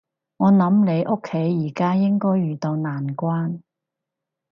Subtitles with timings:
[0.37, 3.61] 我諗你屋企而家應該遇到難關